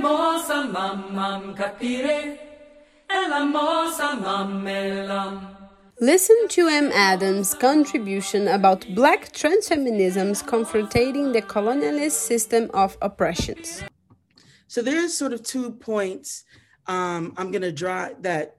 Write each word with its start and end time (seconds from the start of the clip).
mosa 0.00 0.70
mamam 0.72 1.56
capire, 1.56 2.38
la 3.10 3.44
mosa. 3.46 4.08
Listen 6.00 6.48
to 6.48 6.68
M. 6.68 6.92
Adams' 6.92 7.54
contribution 7.54 8.46
about 8.46 8.86
black 8.94 9.32
transfeminism's 9.32 10.42
confronting 10.42 11.32
the 11.32 11.42
colonialist 11.42 12.12
system 12.12 12.70
of 12.72 12.96
oppressions. 13.02 13.82
So 14.68 14.82
there's 14.82 15.16
sort 15.16 15.32
of 15.32 15.42
two 15.42 15.72
points 15.72 16.44
um, 16.88 17.34
I'm 17.36 17.50
going 17.50 17.62
to 17.62 17.72
draw 17.72 18.08
that. 18.20 18.56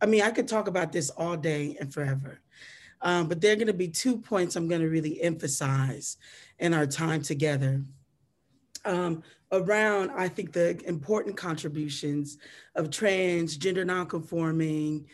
I 0.00 0.06
mean, 0.06 0.22
I 0.22 0.30
could 0.30 0.48
talk 0.48 0.66
about 0.66 0.92
this 0.92 1.10
all 1.10 1.36
day 1.36 1.76
and 1.78 1.92
forever, 1.92 2.40
um, 3.02 3.28
but 3.28 3.40
there 3.40 3.52
are 3.52 3.56
going 3.56 3.66
to 3.66 3.74
be 3.74 3.88
two 3.88 4.18
points 4.18 4.56
I'm 4.56 4.68
going 4.68 4.80
to 4.80 4.88
really 4.88 5.20
emphasize 5.22 6.16
in 6.58 6.72
our 6.72 6.86
time 6.86 7.22
together. 7.22 7.82
Um, 8.86 9.22
around, 9.52 10.10
I 10.16 10.28
think, 10.28 10.52
the 10.52 10.80
important 10.86 11.36
contributions 11.36 12.38
of 12.74 12.90
trans, 12.90 13.56
gender 13.56 13.84
nonconforming, 13.84 15.06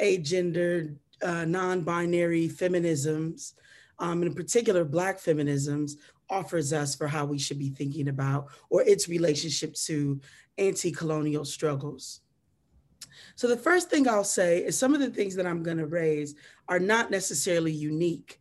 agender, 0.00 0.94
uh, 1.22 1.44
non-binary 1.44 2.48
feminisms, 2.48 3.54
um, 3.98 4.22
in 4.22 4.32
particular 4.34 4.84
Black 4.84 5.18
feminisms, 5.18 5.96
offers 6.30 6.72
us 6.72 6.94
for 6.94 7.08
how 7.08 7.24
we 7.24 7.38
should 7.38 7.58
be 7.58 7.70
thinking 7.70 8.08
about 8.08 8.46
or 8.70 8.82
its 8.82 9.08
relationship 9.08 9.74
to 9.74 10.20
anti-colonial 10.58 11.44
struggles. 11.44 12.20
So 13.34 13.48
the 13.48 13.56
first 13.56 13.90
thing 13.90 14.06
I'll 14.06 14.24
say 14.24 14.64
is 14.64 14.78
some 14.78 14.94
of 14.94 15.00
the 15.00 15.10
things 15.10 15.34
that 15.36 15.46
I'm 15.46 15.62
going 15.62 15.78
to 15.78 15.86
raise 15.86 16.34
are 16.68 16.78
not 16.78 17.10
necessarily 17.10 17.72
unique 17.72 18.40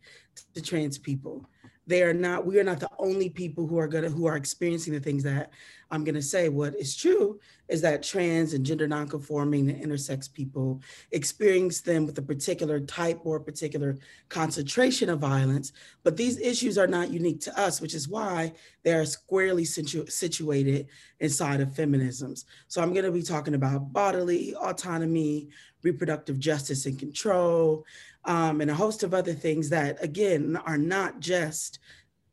to 0.54 0.62
trans 0.62 0.98
people 0.98 1.49
they 1.88 2.04
are 2.04 2.14
not 2.14 2.46
we 2.46 2.59
are 2.59 2.64
not 2.64 2.80
the 2.80 2.90
only 3.00 3.30
people 3.30 3.66
who 3.66 3.80
are 3.80 3.88
gonna 3.88 4.09
who 4.09 4.27
are 4.27 4.36
experiencing 4.36 4.94
the 4.94 5.00
things 5.00 5.23
that 5.23 5.52
i'm 5.90 6.04
gonna 6.04 6.22
say. 6.22 6.50
What 6.50 6.76
is 6.76 6.96
true 6.96 7.40
is 7.70 7.82
that 7.82 8.04
trans 8.04 8.54
and 8.54 8.66
gender 8.66 8.88
nonconforming 8.88 9.70
and 9.70 9.84
intersex 9.84 10.32
people 10.32 10.82
experience 11.12 11.82
them 11.82 12.05
with 12.05 12.18
a 12.18 12.21
particular 12.21 12.80
type 12.82 13.21
or 13.24 13.38
a 13.38 13.43
particular 13.43 13.98
concentration 14.30 15.10
of 15.10 15.20
violence 15.20 15.71
but 16.04 16.18
these 16.18 16.40
issues 16.40 16.77
are 16.77 16.88
not 16.88 17.10
unique 17.10 17.40
to 17.41 17.60
us 17.60 17.80
which 17.82 17.93
is 17.93 18.08
why 18.08 18.54
they 18.84 18.93
are 18.93 19.05
squarely 19.05 19.65
situ- 19.65 20.08
situated 20.08 20.88
inside 21.20 21.62
of 21.62 21.70
feminisms. 21.70 22.43
So 22.68 22.82
i'm 22.82 22.93
going 22.93 23.05
to 23.05 23.12
be 23.12 23.24
talking 23.24 23.55
about 23.55 23.93
bodily 23.93 24.54
autonomy 24.55 25.49
reproductive 25.84 26.40
justice 26.40 26.85
and 26.85 26.99
control 26.99 27.85
um, 28.28 28.62
and 28.62 28.70
a 28.70 28.76
host 28.76 29.04
of 29.04 29.14
other 29.14 29.34
things 29.34 29.70
that, 29.70 30.04
again, 30.04 30.58
are 30.66 30.78
not 30.78 31.20
just 31.20 31.80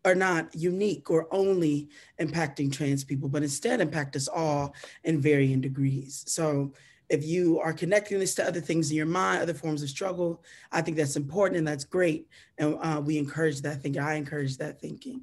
are 0.05 0.15
not 0.15 0.55
unique 0.55 1.11
or 1.11 1.27
only 1.31 1.89
impacting 2.21 2.71
trans 2.71 3.03
people, 3.03 3.27
but 3.27 3.43
instead 3.43 3.81
impact 3.81 4.15
us 4.17 4.29
all 4.29 4.75
in 5.05 5.19
varying 5.19 5.63
degrees. 5.63 6.25
So 6.27 6.75
if 7.09 7.25
you 7.25 7.59
are 7.61 7.73
connecting 7.73 8.19
this 8.19 8.35
to 8.35 8.47
other 8.47 8.61
things 8.61 8.91
in 8.91 8.99
your 8.99 9.07
mind, 9.07 9.41
other 9.41 9.55
forms 9.55 9.83
of 9.83 9.89
struggle, 9.89 10.43
I 10.71 10.83
think 10.83 10.99
that's 10.99 11.17
important 11.17 11.57
and 11.57 11.67
that's 11.67 11.85
great. 11.85 12.29
And 12.59 12.77
uh, 12.83 13.01
we 13.03 13.17
encourage 13.17 13.63
that 13.63 13.81
thinking. 13.81 14.03
I 14.03 14.17
encourage 14.17 14.59
that 14.59 14.79
thinking 14.79 15.23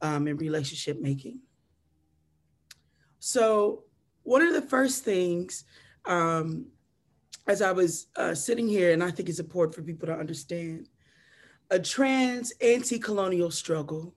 um, 0.00 0.28
in 0.28 0.36
relationship 0.36 1.00
making. 1.00 1.40
So 3.18 3.82
one 4.22 4.42
of 4.42 4.52
the 4.52 4.62
first 4.62 5.02
things 5.02 5.64
um, 6.04 6.66
as 7.50 7.62
I 7.62 7.72
was 7.72 8.06
uh, 8.14 8.32
sitting 8.32 8.68
here, 8.68 8.92
and 8.92 9.02
I 9.02 9.10
think 9.10 9.28
it's 9.28 9.40
important 9.40 9.74
for 9.74 9.82
people 9.82 10.06
to 10.06 10.14
understand, 10.14 10.88
a 11.68 11.80
trans 11.80 12.52
anti-colonial 12.60 13.50
struggle 13.50 14.14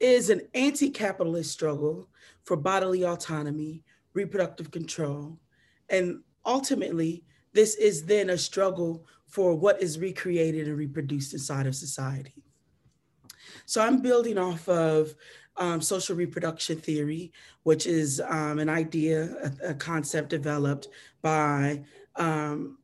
is 0.00 0.30
an 0.30 0.42
anti-capitalist 0.52 1.52
struggle 1.52 2.08
for 2.42 2.56
bodily 2.56 3.04
autonomy, 3.04 3.84
reproductive 4.14 4.72
control, 4.72 5.38
and 5.90 6.22
ultimately, 6.44 7.22
this 7.52 7.76
is 7.76 8.04
then 8.04 8.30
a 8.30 8.38
struggle 8.38 9.06
for 9.28 9.54
what 9.54 9.80
is 9.80 10.00
recreated 10.00 10.66
and 10.66 10.76
reproduced 10.76 11.34
inside 11.34 11.68
of 11.68 11.76
society. 11.76 12.42
So 13.64 13.80
I'm 13.80 14.02
building 14.02 14.38
off 14.38 14.68
of 14.68 15.14
um, 15.56 15.80
social 15.80 16.16
reproduction 16.16 16.78
theory, 16.80 17.32
which 17.62 17.86
is 17.86 18.20
um, 18.20 18.58
an 18.58 18.68
idea, 18.68 19.52
a, 19.62 19.70
a, 19.70 19.74
concept 19.74 20.28
developed 20.28 20.88
by 21.22 21.82
um, 22.16 22.78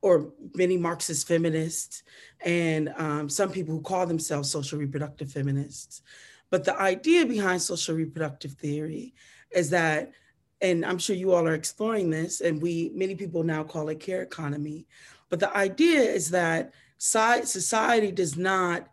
or 0.00 0.32
many 0.54 0.76
Marxist 0.76 1.28
feminists, 1.28 2.02
and 2.44 2.92
um, 2.96 3.28
some 3.28 3.50
people 3.50 3.74
who 3.74 3.80
call 3.80 4.06
themselves 4.06 4.50
social 4.50 4.78
reproductive 4.78 5.30
feminists. 5.30 6.02
But 6.50 6.64
the 6.64 6.78
idea 6.78 7.24
behind 7.24 7.62
social 7.62 7.94
reproductive 7.94 8.52
theory 8.52 9.14
is 9.50 9.70
that, 9.70 10.12
and 10.60 10.84
I'm 10.84 10.98
sure 10.98 11.16
you 11.16 11.32
all 11.32 11.46
are 11.46 11.54
exploring 11.54 12.10
this, 12.10 12.40
and 12.40 12.60
we 12.60 12.90
many 12.94 13.14
people 13.14 13.42
now 13.42 13.62
call 13.62 13.88
it 13.88 14.00
care 14.00 14.22
economy. 14.22 14.86
But 15.30 15.40
the 15.40 15.56
idea 15.56 16.00
is 16.00 16.30
that 16.30 16.72
society 16.98 18.12
does 18.12 18.36
not 18.36 18.88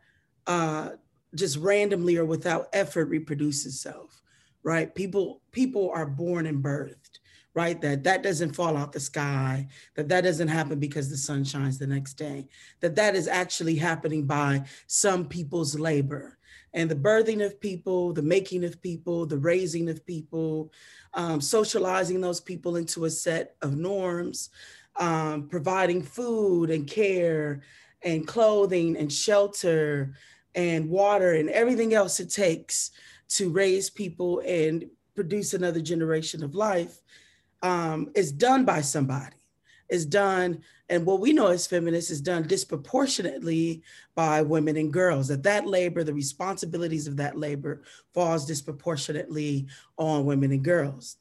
uh, 0.48 0.92
just 1.36 1.58
randomly 1.58 2.18
or 2.18 2.26
without 2.26 2.70
effort 2.74 3.06
reproduce 3.06 3.66
itself, 3.66 4.22
right? 4.64 4.94
People 4.94 5.42
people 5.52 5.92
are 5.94 6.06
born 6.06 6.46
and 6.46 6.64
birthed 6.64 7.20
right? 7.54 7.80
That 7.82 8.04
that 8.04 8.24
doesn't 8.24 8.56
fall 8.56 8.78
out 8.78 8.92
the 8.92 9.00
sky 9.00 9.68
that 9.96 10.10
that 10.10 10.22
doesn't 10.22 10.48
happen 10.48 10.80
because 10.80 11.10
the 11.10 11.18
sun 11.18 11.44
shines 11.44 11.78
the 11.78 11.88
next 11.88 12.14
day 12.14 12.48
that 12.80 12.96
that 12.96 13.16
is 13.16 13.28
actually 13.28 13.76
happening 13.76 14.26
by 14.26 14.64
some 14.88 15.28
people's 15.28 15.78
labor. 15.78 16.38
And 16.74 16.90
the 16.90 16.96
birthing 16.96 17.44
of 17.44 17.60
people 17.60 18.14
the 18.14 18.22
making 18.22 18.64
of 18.64 18.82
people 18.82 19.26
the 19.26 19.38
raising 19.38 19.90
of 19.90 20.06
people 20.06 20.72
um, 21.14 21.42
socializing 21.42 22.22
those 22.22 22.40
people 22.40 22.76
into 22.76 23.06
a 23.06 23.10
set 23.10 23.56
of 23.62 23.76
norms 23.76 24.50
um, 24.98 25.48
providing 25.48 26.04
food 26.04 26.70
and 26.70 26.86
care 26.86 27.62
and 28.04 28.28
clothing 28.28 28.98
and 28.98 29.12
shelter 29.12 30.14
and 30.56 30.90
water 30.90 31.34
and 31.34 31.50
everything 31.50 31.94
else 31.94 32.20
it 32.20 32.30
takes 32.30 32.92
to 33.30 33.50
raise 33.50 33.90
people 33.90 34.42
and 34.46 34.86
produce 35.16 35.54
another 35.54 35.82
generation 35.82 36.44
of 36.44 36.56
life 36.56 37.02
um, 37.62 38.10
is 38.16 38.32
done 38.32 38.66
by 38.66 38.82
somebody, 38.82 39.36
is 39.90 40.06
done, 40.06 40.62
and 40.90 41.06
what 41.06 41.20
we 41.20 41.34
know 41.34 41.48
as 41.48 41.68
feminists 41.68 42.12
is 42.12 42.22
done 42.22 42.44
disproportionately 42.44 43.84
by 44.16 44.42
women 44.42 44.78
and 44.78 44.92
girls. 44.92 45.28
That 45.28 45.44
that 45.44 45.68
labor, 45.68 46.04
the 46.04 46.14
responsibilities 46.14 47.08
of 47.08 47.18
that 47.18 47.38
labor, 47.38 47.84
falls 48.14 48.46
disproportionately 48.46 49.68
on 49.98 50.26
women 50.26 50.52
and 50.52 50.64
girls. 50.64 51.18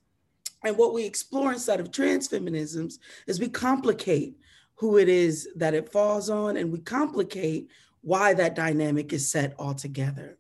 And 0.65 0.77
what 0.77 0.95
we 0.95 1.05
explore 1.05 1.53
inside 1.53 1.81
of 1.81 1.93
trans 1.93 2.29
feminisms 2.29 2.99
is 3.27 3.39
we 3.39 3.49
complicate 3.49 4.37
who 4.75 4.99
it 4.99 5.09
is 5.09 5.49
that 5.57 5.75
it 5.75 5.93
falls 5.93 6.31
on, 6.31 6.57
and 6.57 6.73
we 6.73 6.79
complicate 6.79 7.69
why 8.01 8.33
that 8.35 8.55
dynamic 8.55 9.13
is 9.13 9.29
set 9.29 9.55
altogether. 9.59 10.39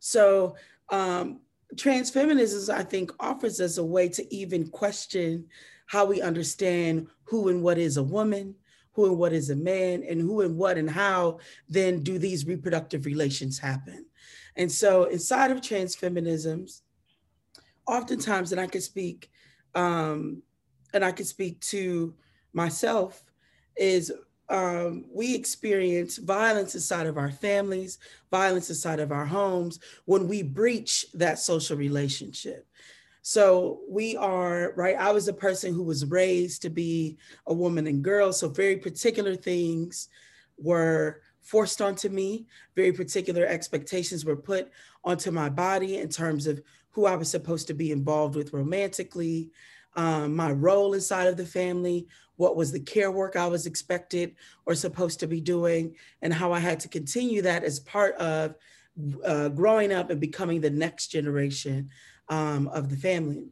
So 0.00 0.56
um, 0.90 1.40
transfeminism, 1.74 2.72
I 2.72 2.82
think, 2.82 3.10
offers 3.20 3.60
us 3.60 3.78
a 3.78 3.84
way 3.84 4.08
to 4.10 4.34
even 4.34 4.68
question 4.68 5.46
how 5.86 6.04
we 6.04 6.22
understand 6.22 7.08
who 7.24 7.48
and 7.48 7.62
what 7.62 7.78
is 7.78 7.96
a 7.96 8.02
woman, 8.02 8.54
who 8.92 9.06
and 9.06 9.18
what 9.18 9.32
is 9.32 9.50
a 9.50 9.56
man, 9.56 10.04
and 10.08 10.20
who 10.20 10.40
and 10.40 10.56
what 10.56 10.78
and 10.78 10.88
how 10.88 11.38
then 11.68 12.02
do 12.02 12.18
these 12.18 12.46
reproductive 12.46 13.06
relations 13.06 13.58
happen. 13.58 14.06
And 14.56 14.70
so 14.70 15.04
inside 15.04 15.50
of 15.50 15.60
transfeminisms, 15.60 16.82
oftentimes, 17.86 18.52
and 18.52 18.60
I 18.60 18.66
can 18.66 18.80
speak, 18.80 19.30
um, 19.74 20.42
and 20.92 21.04
I 21.04 21.12
can 21.12 21.26
speak 21.26 21.60
to 21.60 22.14
myself, 22.52 23.22
is 23.76 24.12
um, 24.48 25.04
we 25.12 25.34
experience 25.34 26.18
violence 26.18 26.74
inside 26.74 27.06
of 27.06 27.16
our 27.16 27.30
families, 27.30 27.98
violence 28.30 28.68
inside 28.68 29.00
of 29.00 29.12
our 29.12 29.24
homes 29.24 29.80
when 30.04 30.28
we 30.28 30.42
breach 30.42 31.06
that 31.14 31.38
social 31.38 31.76
relationship. 31.76 32.66
So 33.22 33.80
we 33.88 34.18
are, 34.18 34.74
right? 34.76 34.96
I 34.98 35.10
was 35.10 35.28
a 35.28 35.32
person 35.32 35.72
who 35.72 35.82
was 35.82 36.04
raised 36.04 36.60
to 36.62 36.70
be 36.70 37.16
a 37.46 37.54
woman 37.54 37.86
and 37.86 38.04
girl. 38.04 38.34
So 38.34 38.48
very 38.50 38.76
particular 38.76 39.34
things 39.34 40.08
were 40.58 41.22
forced 41.40 41.80
onto 41.80 42.08
me, 42.10 42.46
very 42.76 42.92
particular 42.92 43.46
expectations 43.46 44.24
were 44.24 44.36
put 44.36 44.70
onto 45.04 45.30
my 45.30 45.48
body 45.48 45.98
in 45.98 46.08
terms 46.08 46.46
of 46.46 46.60
who 46.90 47.06
I 47.06 47.16
was 47.16 47.30
supposed 47.30 47.66
to 47.68 47.74
be 47.74 47.92
involved 47.92 48.36
with 48.36 48.52
romantically, 48.52 49.50
um, 49.96 50.34
my 50.34 50.52
role 50.52 50.94
inside 50.94 51.26
of 51.26 51.36
the 51.36 51.46
family, 51.46 52.06
what 52.36 52.56
was 52.56 52.72
the 52.72 52.80
care 52.80 53.10
work 53.10 53.36
I 53.36 53.46
was 53.46 53.66
expected 53.66 54.34
or 54.66 54.74
supposed 54.74 55.20
to 55.20 55.26
be 55.26 55.40
doing, 55.40 55.94
and 56.22 56.32
how 56.32 56.52
I 56.52 56.58
had 56.58 56.80
to 56.80 56.88
continue 56.88 57.42
that 57.42 57.64
as 57.64 57.80
part 57.80 58.14
of 58.16 58.54
uh, 59.24 59.48
growing 59.48 59.92
up 59.92 60.10
and 60.10 60.20
becoming 60.20 60.60
the 60.60 60.70
next 60.70 61.08
generation 61.08 61.90
um, 62.28 62.68
of 62.68 62.90
the 62.90 62.96
family. 62.96 63.48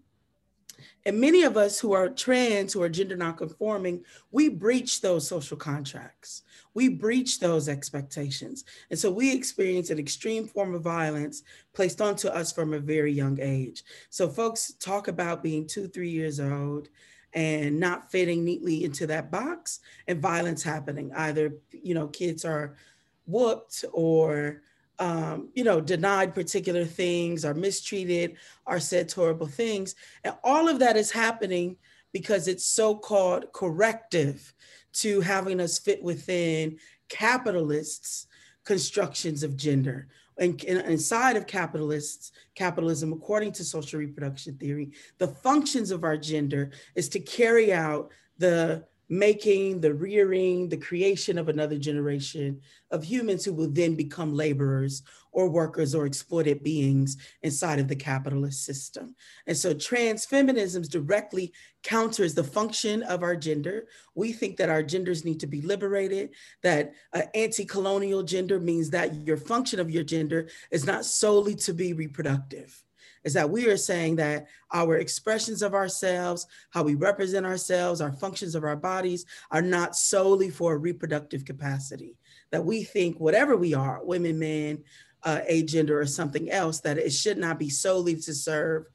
And 1.05 1.20
many 1.20 1.43
of 1.43 1.56
us 1.56 1.81
who 1.81 1.93
are 1.93 2.08
trans, 2.08 2.73
who 2.73 2.82
are 2.82 2.88
gender 2.88 3.17
nonconforming, 3.17 4.05
we 4.31 4.49
breach 4.49 5.00
those 5.00 5.26
social 5.26 5.56
contracts. 5.56 6.43
We 6.75 6.88
breach 6.88 7.40
those 7.40 7.69
expectations. 7.69 8.64
And 8.90 8.99
so 8.99 9.11
we 9.11 9.34
experience 9.34 9.90
an 9.90 9.99
extreme 9.99 10.46
form 10.46 10.75
of 10.75 10.82
violence 10.82 11.43
placed 11.75 12.00
onto 12.00 12.29
us 12.29 12.52
from 12.52 12.73
a 12.73 12.79
very 12.79 13.12
young 13.12 13.38
age. 13.40 13.82
So 14.11 14.29
folks 14.29 14.75
talk 14.79 15.08
about 15.08 15.43
being 15.43 15.67
two, 15.67 15.88
three 15.88 16.11
years 16.11 16.40
old 16.40 16.88
and 17.34 17.81
not 17.81 18.11
fitting 18.11 18.44
neatly 18.44 18.84
into 18.84 19.06
that 19.06 19.31
box 19.31 19.81
and 20.06 20.20
violence 20.20 20.62
happening. 20.62 21.12
Either, 21.14 21.55
you 21.70 21.94
know, 21.94 22.08
kids 22.08 22.44
are 22.44 22.76
whooped 23.26 23.84
or 23.93 24.62
um, 24.99 25.49
you 25.55 25.64
know, 25.64 25.81
denied 25.81 26.34
particular 26.34 26.84
things 26.84 27.44
are 27.44 27.55
mistreated 27.55 28.37
are 28.67 28.79
said 28.79 29.11
horrible 29.11 29.49
things. 29.49 29.96
And 30.23 30.34
all 30.44 30.69
of 30.69 30.79
that 30.79 30.96
is 30.96 31.11
happening 31.11 31.76
because 32.12 32.46
it's 32.46 32.64
so 32.64 32.94
called 32.94 33.52
corrective 33.52 34.55
to 34.93 35.20
having 35.20 35.61
us 35.61 35.79
fit 35.79 36.02
within 36.02 36.79
capitalists' 37.08 38.26
constructions 38.64 39.43
of 39.43 39.56
gender. 39.56 40.08
And, 40.38 40.62
inside 40.64 41.37
of 41.37 41.46
capitalists, 41.46 42.32
capitalism, 42.55 43.12
according 43.12 43.52
to 43.52 43.64
social 43.64 44.00
reproduction 44.00 44.56
theory, 44.56 44.93
the 45.19 45.29
functions 45.29 45.90
of 45.90 46.05
our 46.05 46.17
gender 46.17 46.70
is 46.94 47.08
to 47.11 47.20
carry 47.20 47.73
out 47.73 48.11
the 48.38 48.84
making, 49.12 49.78
the 49.78 49.92
rearing, 49.92 50.70
the 50.70 50.76
creation 50.78 51.36
of 51.36 51.50
another 51.50 51.76
generation 51.76 52.58
of 52.90 53.04
humans 53.04 53.44
who 53.44 53.52
will 53.52 53.68
then 53.68 53.94
become 53.94 54.32
laborers 54.32 55.02
or 55.32 55.50
workers 55.50 55.94
or 55.94 56.06
exploited 56.06 56.62
beings 56.62 57.18
inside 57.42 57.78
of 57.78 57.88
the 57.88 57.94
capitalist 57.94 58.64
system. 58.64 59.14
And 59.46 59.54
so 59.54 59.74
trans 59.74 60.26
feminisms 60.26 60.88
directly 60.88 61.52
counters 61.82 62.32
the 62.32 62.42
function 62.42 63.02
of 63.02 63.22
our 63.22 63.36
gender. 63.36 63.86
We 64.14 64.32
think 64.32 64.56
that 64.56 64.70
our 64.70 64.82
genders 64.82 65.26
need 65.26 65.40
to 65.40 65.46
be 65.46 65.60
liberated, 65.60 66.30
that 66.62 66.94
anti-colonial 67.34 68.22
gender 68.22 68.58
means 68.58 68.88
that 68.90 69.14
your 69.26 69.36
function 69.36 69.78
of 69.78 69.90
your 69.90 70.04
gender 70.04 70.48
is 70.70 70.86
not 70.86 71.04
solely 71.04 71.54
to 71.56 71.74
be 71.74 71.92
reproductive 71.92 72.82
is 73.24 73.34
that 73.34 73.50
we 73.50 73.69
are 73.69 73.76
saying 73.76 74.16
that 74.16 74.46
our 74.72 74.96
expressions 74.96 75.62
of 75.62 75.74
ourselves, 75.74 76.46
how 76.70 76.82
we 76.82 76.94
represent 76.94 77.46
ourselves, 77.46 78.00
our 78.00 78.12
functions 78.12 78.54
of 78.54 78.64
our 78.64 78.76
bodies 78.76 79.26
are 79.50 79.62
not 79.62 79.96
solely 79.96 80.50
for 80.50 80.78
reproductive 80.78 81.44
capacity. 81.44 82.16
That 82.50 82.64
we 82.64 82.82
think 82.82 83.20
whatever 83.20 83.56
we 83.56 83.74
are, 83.74 84.04
women, 84.04 84.38
men, 84.38 84.84
uh, 85.22 85.40
gender, 85.64 86.00
or 86.00 86.06
something 86.06 86.50
else, 86.50 86.80
that 86.80 86.98
it 86.98 87.12
should 87.12 87.38
not 87.38 87.58
be 87.58 87.70
solely 87.70 88.16
to 88.16 88.34
serve 88.34 88.86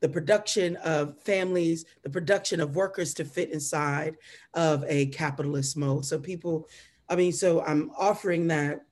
the 0.00 0.08
production 0.08 0.76
of 0.76 1.22
families, 1.22 1.84
the 2.02 2.10
production 2.10 2.60
of 2.60 2.76
workers 2.76 3.14
to 3.14 3.24
fit 3.24 3.50
inside 3.50 4.16
of 4.54 4.84
a 4.86 5.06
capitalist 5.06 5.76
mode. 5.76 6.04
So 6.04 6.18
people, 6.18 6.68
I 7.08 7.16
mean, 7.16 7.32
so 7.32 7.62
I'm 7.62 7.90
offering 7.96 8.48
that 8.48 8.84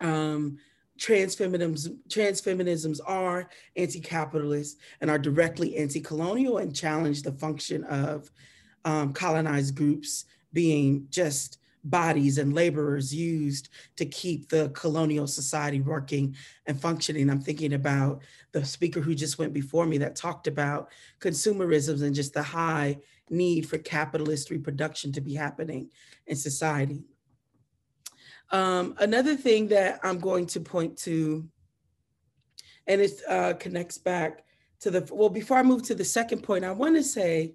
um, 0.00 0.58
trans 0.98 1.36
feminisms, 1.36 1.88
trans 2.10 2.40
feminisms 2.40 3.00
are 3.06 3.48
anti-capitalist 3.76 4.78
and 5.00 5.10
are 5.10 5.18
directly 5.18 5.76
anti-colonial 5.76 6.58
and 6.58 6.74
challenge 6.74 7.22
the 7.22 7.32
function 7.32 7.84
of 7.84 8.30
um, 8.84 9.12
colonized 9.12 9.74
groups 9.74 10.24
being 10.52 11.06
just 11.10 11.58
bodies 11.84 12.38
and 12.38 12.52
laborers 12.52 13.14
used 13.14 13.68
to 13.96 14.04
keep 14.04 14.48
the 14.48 14.70
colonial 14.70 15.26
society 15.26 15.80
working 15.80 16.34
and 16.66 16.80
functioning. 16.80 17.30
I'm 17.30 17.40
thinking 17.40 17.74
about 17.74 18.22
the 18.52 18.64
speaker 18.64 19.00
who 19.00 19.14
just 19.14 19.38
went 19.38 19.52
before 19.52 19.86
me 19.86 19.98
that 19.98 20.16
talked 20.16 20.46
about 20.46 20.90
consumerism 21.20 22.02
and 22.02 22.14
just 22.14 22.34
the 22.34 22.42
high 22.42 22.98
need 23.30 23.68
for 23.68 23.78
capitalist 23.78 24.50
reproduction 24.50 25.12
to 25.12 25.20
be 25.20 25.34
happening 25.34 25.90
in 26.26 26.36
society. 26.36 27.04
Um, 28.50 28.94
another 28.98 29.36
thing 29.36 29.68
that 29.68 30.00
I'm 30.02 30.18
going 30.18 30.46
to 30.46 30.60
point 30.60 30.96
to, 30.98 31.48
and 32.86 33.00
it 33.00 33.20
uh, 33.28 33.54
connects 33.54 33.98
back 33.98 34.44
to 34.80 34.90
the, 34.90 35.08
well, 35.12 35.28
before 35.28 35.56
I 35.56 35.62
move 35.62 35.82
to 35.84 35.94
the 35.94 36.04
second 36.04 36.42
point, 36.42 36.64
I 36.64 36.72
want 36.72 36.96
to 36.96 37.02
say, 37.02 37.54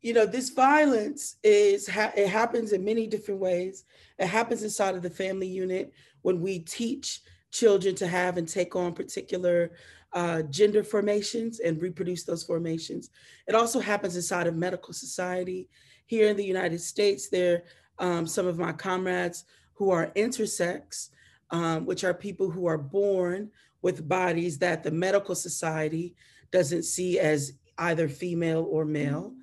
you 0.00 0.12
know, 0.12 0.26
this 0.26 0.50
violence 0.50 1.36
is, 1.42 1.88
it 1.88 2.28
happens 2.28 2.72
in 2.72 2.84
many 2.84 3.06
different 3.06 3.40
ways. 3.40 3.84
It 4.18 4.26
happens 4.26 4.62
inside 4.62 4.94
of 4.94 5.02
the 5.02 5.10
family 5.10 5.48
unit 5.48 5.92
when 6.22 6.40
we 6.40 6.60
teach 6.60 7.22
children 7.50 7.94
to 7.96 8.06
have 8.06 8.36
and 8.36 8.48
take 8.48 8.76
on 8.76 8.92
particular 8.92 9.72
uh, 10.12 10.42
gender 10.42 10.84
formations 10.84 11.60
and 11.60 11.82
reproduce 11.82 12.24
those 12.24 12.42
formations. 12.42 13.10
It 13.46 13.54
also 13.54 13.80
happens 13.80 14.16
inside 14.16 14.46
of 14.46 14.56
medical 14.56 14.92
society. 14.92 15.68
Here 16.06 16.28
in 16.28 16.36
the 16.36 16.44
United 16.44 16.80
States, 16.80 17.28
there 17.28 17.64
um, 17.98 18.26
some 18.26 18.46
of 18.46 18.58
my 18.58 18.72
comrades 18.72 19.44
who 19.74 19.90
are 19.90 20.12
intersex, 20.16 21.08
um, 21.50 21.86
which 21.86 22.04
are 22.04 22.14
people 22.14 22.50
who 22.50 22.66
are 22.66 22.78
born 22.78 23.50
with 23.82 24.08
bodies 24.08 24.58
that 24.58 24.82
the 24.82 24.90
medical 24.90 25.34
society 25.34 26.14
doesn't 26.50 26.82
see 26.82 27.18
as 27.18 27.52
either 27.78 28.08
female 28.08 28.66
or 28.68 28.84
male. 28.84 29.34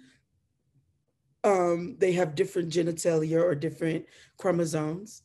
Um, 1.43 1.95
they 1.99 2.13
have 2.13 2.35
different 2.35 2.69
genitalia 2.69 3.41
or 3.41 3.55
different 3.55 4.05
chromosomes. 4.37 5.23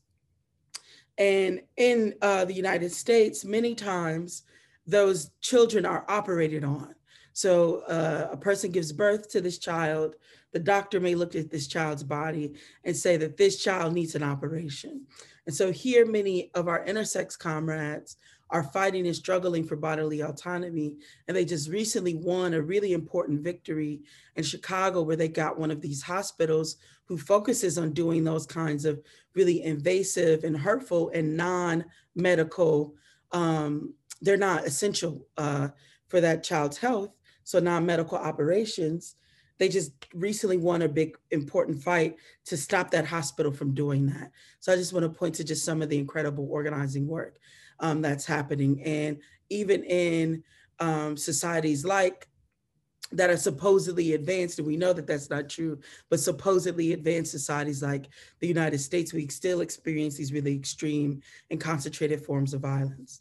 And 1.18 1.62
in 1.76 2.14
uh, 2.22 2.44
the 2.44 2.54
United 2.54 2.92
States, 2.92 3.44
many 3.44 3.74
times 3.74 4.42
those 4.86 5.30
children 5.40 5.84
are 5.86 6.04
operated 6.08 6.64
on. 6.64 6.94
So 7.32 7.80
uh, 7.82 8.28
a 8.32 8.36
person 8.36 8.70
gives 8.70 8.92
birth 8.92 9.28
to 9.30 9.40
this 9.40 9.58
child, 9.58 10.16
the 10.52 10.58
doctor 10.58 11.00
may 11.00 11.14
look 11.14 11.34
at 11.34 11.50
this 11.50 11.66
child's 11.66 12.02
body 12.02 12.54
and 12.84 12.96
say 12.96 13.16
that 13.16 13.36
this 13.36 13.62
child 13.62 13.94
needs 13.94 14.14
an 14.14 14.22
operation. 14.22 15.06
And 15.46 15.54
so 15.54 15.72
here, 15.72 16.06
many 16.06 16.50
of 16.54 16.68
our 16.68 16.84
intersex 16.84 17.38
comrades 17.38 18.16
are 18.50 18.64
fighting 18.64 19.06
and 19.06 19.14
struggling 19.14 19.64
for 19.64 19.76
bodily 19.76 20.20
autonomy. 20.20 20.96
And 21.28 21.36
they 21.36 21.44
just 21.44 21.68
recently 21.68 22.14
won 22.14 22.54
a 22.54 22.60
really 22.60 22.92
important 22.92 23.42
victory 23.42 24.00
in 24.36 24.42
Chicago, 24.42 25.02
where 25.02 25.16
they 25.16 25.28
got 25.28 25.58
one 25.58 25.70
of 25.70 25.80
these 25.80 26.02
hospitals 26.02 26.76
who 27.04 27.16
focuses 27.16 27.78
on 27.78 27.92
doing 27.92 28.24
those 28.24 28.46
kinds 28.46 28.84
of 28.84 29.00
really 29.34 29.62
invasive 29.62 30.44
and 30.44 30.56
hurtful 30.56 31.10
and 31.14 31.36
non 31.36 31.84
medical, 32.14 32.94
um, 33.32 33.94
they're 34.20 34.36
not 34.36 34.66
essential 34.66 35.26
uh, 35.36 35.68
for 36.08 36.20
that 36.20 36.42
child's 36.42 36.76
health. 36.76 37.10
So, 37.44 37.60
non 37.60 37.86
medical 37.86 38.18
operations 38.18 39.16
they 39.60 39.68
just 39.68 39.92
recently 40.14 40.56
won 40.56 40.80
a 40.80 40.88
big 40.88 41.18
important 41.30 41.82
fight 41.82 42.16
to 42.46 42.56
stop 42.56 42.90
that 42.90 43.04
hospital 43.04 43.52
from 43.52 43.74
doing 43.74 44.06
that. 44.06 44.32
So 44.58 44.72
I 44.72 44.76
just 44.76 44.94
want 44.94 45.04
to 45.04 45.10
point 45.10 45.34
to 45.34 45.44
just 45.44 45.66
some 45.66 45.82
of 45.82 45.90
the 45.90 45.98
incredible 45.98 46.48
organizing 46.50 47.06
work 47.06 47.38
um, 47.78 48.00
that's 48.00 48.24
happening. 48.24 48.82
And 48.82 49.18
even 49.50 49.84
in 49.84 50.42
um, 50.78 51.14
societies 51.14 51.84
like 51.84 52.26
that 53.12 53.28
are 53.28 53.36
supposedly 53.36 54.14
advanced, 54.14 54.58
and 54.58 54.66
we 54.66 54.78
know 54.78 54.94
that 54.94 55.06
that's 55.06 55.28
not 55.28 55.50
true, 55.50 55.78
but 56.08 56.20
supposedly 56.20 56.94
advanced 56.94 57.30
societies 57.30 57.82
like 57.82 58.08
the 58.38 58.48
United 58.48 58.78
States, 58.78 59.12
we 59.12 59.28
still 59.28 59.60
experience 59.60 60.16
these 60.16 60.32
really 60.32 60.54
extreme 60.54 61.20
and 61.50 61.60
concentrated 61.60 62.24
forms 62.24 62.54
of 62.54 62.62
violence. 62.62 63.20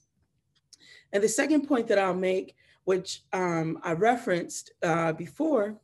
And 1.11 1.21
the 1.21 1.27
second 1.27 1.67
point 1.67 1.87
that 1.87 1.99
I'll 1.99 2.13
make, 2.13 2.55
which 2.85 3.23
um, 3.33 3.77
I 3.83 3.91
referenced 3.91 4.71
uh, 4.81 5.11
before, 5.11 5.81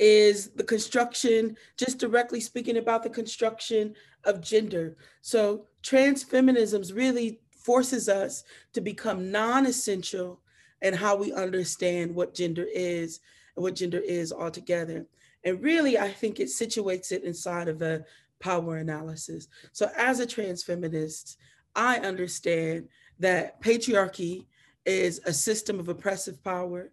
is 0.00 0.48
the 0.56 0.64
construction, 0.64 1.56
just 1.76 1.98
directly 1.98 2.40
speaking 2.40 2.78
about 2.78 3.02
the 3.02 3.10
construction 3.10 3.94
of 4.24 4.40
gender. 4.40 4.96
So 5.20 5.66
trans 5.82 6.24
feminisms 6.24 6.96
really 6.96 7.40
forces 7.50 8.08
us 8.08 8.42
to 8.72 8.80
become 8.80 9.30
non-essential 9.30 10.40
in 10.80 10.94
how 10.94 11.16
we 11.16 11.34
understand 11.34 12.14
what 12.14 12.34
gender 12.34 12.66
is 12.74 13.20
and 13.54 13.62
what 13.62 13.76
gender 13.76 13.98
is 13.98 14.32
altogether. 14.32 15.06
And 15.44 15.62
really, 15.62 15.98
I 15.98 16.10
think 16.10 16.40
it 16.40 16.48
situates 16.48 17.12
it 17.12 17.22
inside 17.22 17.68
of 17.68 17.82
a 17.82 18.04
power 18.40 18.78
analysis. 18.78 19.48
So 19.72 19.90
as 19.98 20.18
a 20.20 20.26
trans 20.26 20.62
feminist, 20.62 21.36
I 21.76 21.98
understand 21.98 22.88
that 23.18 23.60
patriarchy 23.62 24.46
is 24.86 25.20
a 25.26 25.32
system 25.32 25.78
of 25.78 25.90
oppressive 25.90 26.42
power 26.42 26.90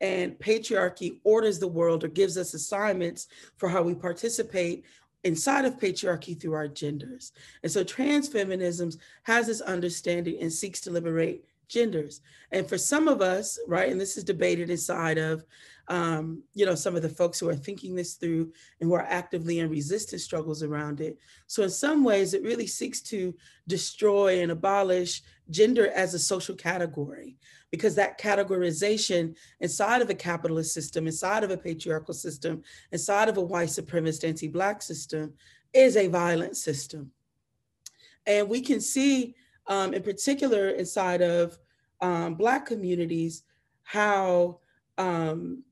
and 0.00 0.38
patriarchy 0.38 1.18
orders 1.24 1.58
the 1.58 1.68
world 1.68 2.04
or 2.04 2.08
gives 2.08 2.36
us 2.36 2.54
assignments 2.54 3.28
for 3.56 3.68
how 3.68 3.82
we 3.82 3.94
participate 3.94 4.84
inside 5.24 5.64
of 5.64 5.78
patriarchy 5.78 6.38
through 6.38 6.52
our 6.52 6.68
genders. 6.68 7.32
And 7.62 7.72
so 7.72 7.82
trans 7.82 8.28
feminisms 8.28 8.98
has 9.24 9.46
this 9.46 9.60
understanding 9.60 10.38
and 10.40 10.52
seeks 10.52 10.80
to 10.82 10.90
liberate 10.90 11.44
genders. 11.68 12.20
And 12.52 12.68
for 12.68 12.78
some 12.78 13.08
of 13.08 13.20
us, 13.20 13.58
right, 13.66 13.90
and 13.90 14.00
this 14.00 14.16
is 14.16 14.24
debated 14.24 14.70
inside 14.70 15.18
of, 15.18 15.44
um, 15.88 16.42
you 16.54 16.66
know, 16.66 16.74
some 16.74 16.96
of 16.96 17.02
the 17.02 17.08
folks 17.08 17.38
who 17.38 17.48
are 17.48 17.54
thinking 17.54 17.94
this 17.94 18.14
through 18.14 18.52
and 18.80 18.88
who 18.88 18.94
are 18.94 19.06
actively 19.08 19.60
in 19.60 19.70
resistance 19.70 20.24
struggles 20.24 20.62
around 20.62 21.00
it. 21.00 21.18
So 21.46 21.62
in 21.62 21.70
some 21.70 22.02
ways, 22.02 22.34
it 22.34 22.42
really 22.42 22.66
seeks 22.66 23.00
to 23.02 23.34
destroy 23.68 24.42
and 24.42 24.50
abolish 24.50 25.22
gender 25.50 25.88
as 25.88 26.14
a 26.14 26.18
social 26.18 26.56
category 26.56 27.36
because 27.70 27.94
that 27.94 28.20
categorization 28.20 29.36
inside 29.60 30.02
of 30.02 30.10
a 30.10 30.14
capitalist 30.14 30.72
system, 30.74 31.06
inside 31.06 31.44
of 31.44 31.50
a 31.50 31.56
patriarchal 31.56 32.14
system, 32.14 32.62
inside 32.92 33.28
of 33.28 33.36
a 33.36 33.42
white 33.42 33.68
supremacist 33.68 34.26
anti-black 34.26 34.82
system 34.82 35.34
is 35.72 35.96
a 35.96 36.08
violent 36.08 36.56
system. 36.56 37.10
And 38.26 38.48
we 38.48 38.60
can 38.60 38.80
see 38.80 39.34
um, 39.66 39.94
in 39.94 40.02
particular 40.02 40.70
inside 40.70 41.22
of 41.22 41.58
um, 42.00 42.34
Black 42.34 42.66
communities, 42.66 43.42
how 43.82 44.58
um, 44.98 45.62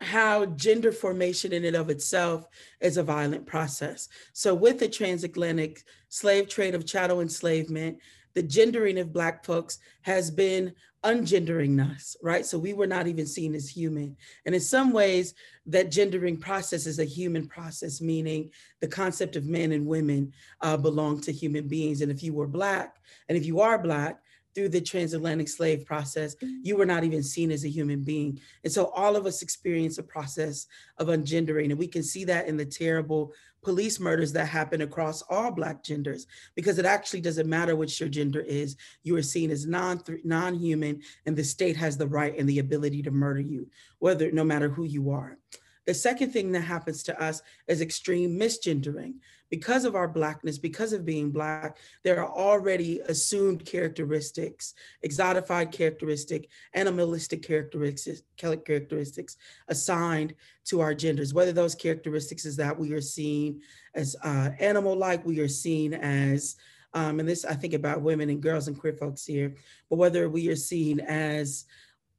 how 0.00 0.46
gender 0.46 0.92
formation 0.92 1.52
in 1.52 1.64
and 1.64 1.76
of 1.76 1.90
itself 1.90 2.46
is 2.80 2.96
a 2.96 3.02
violent 3.02 3.46
process. 3.46 4.08
So 4.32 4.54
with 4.54 4.78
the 4.78 4.88
transatlantic 4.88 5.82
slave 6.08 6.48
trade 6.48 6.74
of 6.74 6.86
chattel 6.86 7.20
enslavement, 7.20 7.98
the 8.34 8.42
gendering 8.42 8.98
of 8.98 9.12
Black 9.12 9.44
folks 9.44 9.78
has 10.02 10.30
been 10.30 10.74
ungendering 11.04 11.80
us, 11.80 12.16
right? 12.22 12.44
So 12.44 12.58
we 12.58 12.72
were 12.72 12.86
not 12.86 13.06
even 13.06 13.26
seen 13.26 13.54
as 13.54 13.68
human. 13.68 14.16
And 14.46 14.54
in 14.54 14.60
some 14.60 14.92
ways, 14.92 15.34
that 15.66 15.90
gendering 15.90 16.38
process 16.38 16.86
is 16.86 16.98
a 16.98 17.04
human 17.04 17.46
process, 17.46 18.00
meaning 18.00 18.50
the 18.80 18.88
concept 18.88 19.36
of 19.36 19.46
men 19.46 19.72
and 19.72 19.86
women 19.86 20.32
uh, 20.62 20.76
belong 20.76 21.20
to 21.22 21.32
human 21.32 21.68
beings. 21.68 22.00
And 22.00 22.10
if 22.10 22.22
you 22.22 22.32
were 22.32 22.46
Black, 22.46 22.96
and 23.28 23.36
if 23.38 23.44
you 23.44 23.60
are 23.60 23.78
Black, 23.78 24.20
through 24.54 24.68
the 24.68 24.80
transatlantic 24.80 25.48
slave 25.48 25.84
process, 25.84 26.34
mm-hmm. 26.36 26.60
you 26.62 26.76
were 26.76 26.86
not 26.86 27.04
even 27.04 27.22
seen 27.22 27.50
as 27.50 27.64
a 27.64 27.68
human 27.68 28.02
being. 28.02 28.40
And 28.62 28.72
so 28.72 28.86
all 28.86 29.16
of 29.16 29.26
us 29.26 29.42
experience 29.42 29.98
a 29.98 30.02
process 30.02 30.66
of 30.98 31.08
ungendering. 31.08 31.70
And 31.70 31.78
we 31.78 31.88
can 31.88 32.02
see 32.02 32.24
that 32.24 32.46
in 32.46 32.56
the 32.56 32.64
terrible 32.64 33.32
police 33.62 33.98
murders 33.98 34.32
that 34.32 34.46
happen 34.46 34.82
across 34.82 35.22
all 35.22 35.50
Black 35.50 35.82
genders, 35.82 36.26
because 36.54 36.78
it 36.78 36.84
actually 36.84 37.22
doesn't 37.22 37.48
matter 37.48 37.74
which 37.74 37.98
your 37.98 38.08
gender 38.08 38.40
is. 38.40 38.76
You 39.02 39.16
are 39.16 39.22
seen 39.22 39.50
as 39.50 39.66
non, 39.66 40.02
non-human 40.22 41.00
and 41.26 41.36
the 41.36 41.44
state 41.44 41.76
has 41.76 41.96
the 41.96 42.06
right 42.06 42.38
and 42.38 42.48
the 42.48 42.58
ability 42.58 43.02
to 43.02 43.10
murder 43.10 43.40
you, 43.40 43.68
whether 43.98 44.30
no 44.30 44.44
matter 44.44 44.68
who 44.68 44.84
you 44.84 45.10
are. 45.10 45.38
The 45.86 45.94
second 45.94 46.32
thing 46.32 46.52
that 46.52 46.60
happens 46.60 47.02
to 47.04 47.22
us 47.22 47.42
is 47.68 47.80
extreme 47.80 48.38
misgendering. 48.38 49.14
Because 49.50 49.84
of 49.84 49.94
our 49.94 50.08
Blackness, 50.08 50.58
because 50.58 50.92
of 50.92 51.04
being 51.04 51.30
Black, 51.30 51.78
there 52.02 52.20
are 52.20 52.30
already 52.30 53.00
assumed 53.00 53.64
characteristics, 53.64 54.74
exotified 55.04 55.70
characteristic, 55.70 56.48
animalistic 56.74 57.42
characteristics, 57.42 58.22
characteristics 58.36 59.36
assigned 59.68 60.34
to 60.66 60.80
our 60.80 60.94
genders, 60.94 61.34
whether 61.34 61.52
those 61.52 61.74
characteristics 61.74 62.44
is 62.44 62.56
that 62.56 62.78
we 62.78 62.92
are 62.92 63.00
seen 63.00 63.60
as 63.94 64.16
uh, 64.24 64.50
animal-like, 64.58 65.24
we 65.24 65.40
are 65.40 65.48
seen 65.48 65.94
as 65.94 66.56
um, 66.94 67.18
and 67.18 67.28
this 67.28 67.44
I 67.44 67.54
think 67.54 67.74
about 67.74 68.02
women 68.02 68.30
and 68.30 68.40
girls 68.40 68.68
and 68.68 68.78
queer 68.78 68.92
folks 68.92 69.26
here, 69.26 69.54
but 69.90 69.96
whether 69.96 70.28
we 70.28 70.48
are 70.48 70.56
seen 70.56 71.00
as 71.00 71.64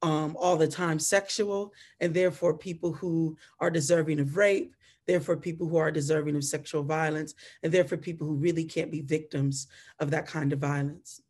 um, 0.01 0.35
all 0.39 0.57
the 0.57 0.67
time 0.67 0.99
sexual, 0.99 1.73
and 1.99 2.13
therefore 2.13 2.57
people 2.57 2.91
who 2.91 3.37
are 3.59 3.71
deserving 3.71 4.19
of 4.19 4.37
rape, 4.37 4.75
therefore 5.07 5.37
people 5.37 5.67
who 5.67 5.77
are 5.77 5.91
deserving 5.91 6.35
of 6.35 6.43
sexual 6.43 6.83
violence, 6.83 7.33
and 7.63 7.71
therefore 7.71 7.97
people 7.97 8.27
who 8.27 8.35
really 8.35 8.65
can't 8.65 8.91
be 8.91 9.01
victims 9.01 9.67
of 9.99 10.11
that 10.11 10.27
kind 10.27 10.53
of 10.53 10.59
violence. 10.59 11.21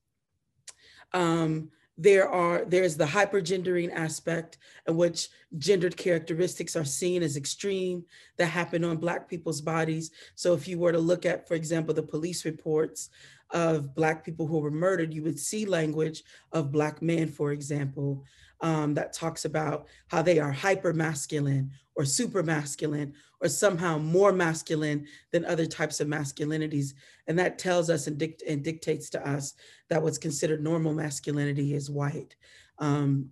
Um, 1.13 1.70
there 1.98 2.27
are 2.27 2.65
there's 2.65 2.98
the 2.98 3.05
hypergendering 3.05 3.94
aspect 3.94 4.58
in 4.88 4.98
which 4.98 5.29
gendered 5.58 5.96
characteristics 5.96 6.75
are 6.75 6.84
seen 6.86 7.24
as 7.24 7.38
extreme 7.38 8.03
that 8.38 8.48
happen 8.48 8.84
on 8.84 8.98
black 8.98 9.29
people's 9.29 9.62
bodies 9.62 10.12
so 10.36 10.53
if 10.53 10.67
you 10.67 10.77
were 10.77 10.91
to 10.91 11.00
look 11.00 11.25
at 11.25 11.48
for 11.48 11.53
example 11.53 11.94
the 11.94 12.03
police 12.03 12.44
reports 12.44 13.10
of 13.51 13.96
black 13.96 14.25
people 14.25 14.46
who 14.46 14.60
were 14.60 14.72
murdered 14.72 15.13
you 15.13 15.24
would 15.24 15.39
see 15.39 15.65
language 15.65 16.24
of 16.51 16.72
black 16.72 17.01
men 17.01 17.29
for 17.29 17.51
example 17.53 18.25
um, 18.62 18.94
that 18.94 19.13
talks 19.13 19.46
about 19.46 19.88
how 20.08 20.22
they 20.22 20.39
are 20.39 20.51
hyper 20.51 20.94
masculine 20.94 21.72
or 21.96 22.03
super 22.03 22.44
masculine 22.44 23.13
or 23.46 23.48
somehow 23.48 24.00
more 24.00 24.32
masculine 24.32 25.06
than 25.32 25.46
other 25.46 25.68
types 25.68 26.00
of 26.00 26.08
masculinities. 26.08 26.96
And 27.28 27.38
that 27.38 27.60
tells 27.60 27.92
us 27.92 28.08
and, 28.08 28.18
dict 28.18 28.42
and 28.42 28.64
dictates 28.64 29.08
to 29.12 29.30
us 29.30 29.54
that 29.88 30.02
what's 30.02 30.18
considered 30.18 30.64
normal 30.64 30.96
masculinity 30.96 31.75
is 31.75 31.88
white. 31.88 32.36
Um, 32.80 33.30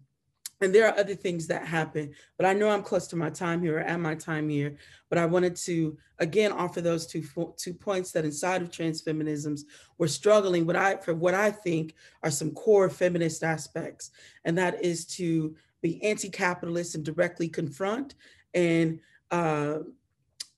and 0.61 0.73
there 0.73 0.87
are 0.87 0.99
other 0.99 1.15
things 1.15 1.47
that 1.47 1.65
happen, 1.65 2.13
but 2.37 2.45
I 2.45 2.53
know 2.53 2.69
I'm 2.69 2.83
close 2.83 3.07
to 3.07 3.15
my 3.15 3.31
time 3.31 3.63
here 3.63 3.79
or 3.79 3.81
at 3.81 3.99
my 3.99 4.13
time 4.13 4.47
here, 4.47 4.77
but 5.09 5.17
I 5.17 5.25
wanted 5.25 5.55
to, 5.55 5.97
again, 6.19 6.51
offer 6.51 6.79
those 6.79 7.07
two, 7.07 7.23
two 7.57 7.73
points 7.73 8.11
that 8.11 8.23
inside 8.23 8.61
of 8.61 8.69
trans 8.69 9.01
feminisms, 9.01 9.61
we're 9.97 10.07
struggling 10.07 10.67
what 10.67 10.75
I, 10.75 10.97
for 10.97 11.15
what 11.15 11.33
I 11.33 11.49
think 11.49 11.95
are 12.21 12.29
some 12.29 12.51
core 12.51 12.87
feminist 12.87 13.43
aspects, 13.43 14.11
and 14.45 14.55
that 14.59 14.79
is 14.79 15.07
to 15.17 15.55
be 15.81 16.01
anti-capitalist 16.03 16.93
and 16.93 17.03
directly 17.03 17.49
confront 17.49 18.13
and 18.53 18.99
uh, 19.31 19.79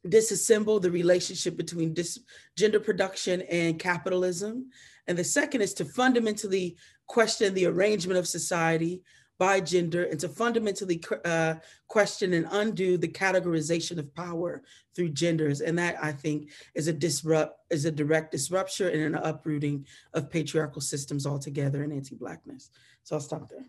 disassemble 0.05 0.81
the 0.81 0.91
relationship 0.91 1.57
between 1.57 1.93
dis 1.93 2.19
gender 2.57 2.79
production 2.79 3.41
and 3.43 3.79
capitalism. 3.79 4.69
And 5.07 5.17
the 5.17 5.23
second 5.23 5.61
is 5.61 5.73
to 5.75 5.85
fundamentally 5.85 6.77
question 7.07 7.53
the 7.53 7.65
arrangement 7.65 8.17
of 8.17 8.27
society 8.27 9.03
by 9.37 9.59
gender 9.59 10.05
and 10.05 10.19
to 10.19 10.29
fundamentally 10.29 11.03
uh, 11.25 11.55
question 11.87 12.33
and 12.33 12.47
undo 12.51 12.97
the 12.97 13.07
categorization 13.07 13.97
of 13.97 14.13
power 14.15 14.63
through 14.95 15.09
genders. 15.09 15.61
And 15.61 15.77
that 15.77 15.97
I 16.01 16.11
think 16.13 16.51
is 16.73 16.87
a 16.87 16.93
disrupt 16.93 17.59
is 17.69 17.85
a 17.85 17.91
direct 17.91 18.31
disruption 18.31 18.87
and 18.87 19.15
an 19.15 19.21
uprooting 19.21 19.85
of 20.13 20.29
patriarchal 20.29 20.81
systems 20.81 21.27
altogether 21.27 21.83
and 21.83 21.91
anti-blackness. 21.91 22.69
So 23.03 23.15
I'll 23.15 23.21
stop 23.21 23.49
there. 23.49 23.65